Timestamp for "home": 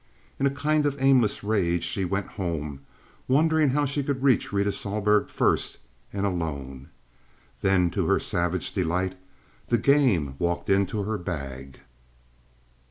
2.29-2.79